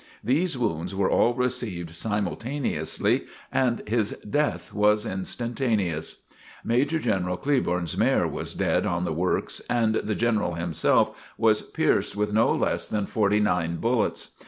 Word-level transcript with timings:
These 0.23 0.57
wounds 0.57 0.95
were 0.95 1.11
all 1.11 1.35
received 1.35 1.93
simultaneously 1.93 3.25
and 3.51 3.83
his 3.87 4.13
death 4.27 4.73
was 4.73 5.05
instantaneous. 5.05 6.23
Major 6.63 6.97
General 6.97 7.37
Cleburne's 7.37 7.95
mare 7.95 8.27
was 8.27 8.55
dead 8.55 8.87
on 8.87 9.05
the 9.05 9.13
works 9.13 9.61
and 9.69 9.93
the 9.93 10.15
General 10.15 10.55
himself 10.55 11.11
was 11.37 11.61
pierced 11.61 12.15
with 12.15 12.33
no 12.33 12.51
less 12.51 12.87
than 12.87 13.05
forty 13.05 13.39
nine 13.39 13.75
bullets. 13.75 14.31